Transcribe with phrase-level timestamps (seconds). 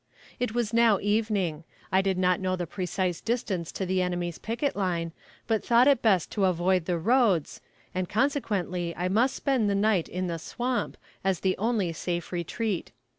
[0.39, 4.75] It was now evening; I did not know the precise distance to the enemy's picket
[4.75, 5.11] line,
[5.45, 7.61] but thought it best to avoid the roads,
[7.93, 12.91] and consequently I must spend the night in the swamp, as the only safe retreat.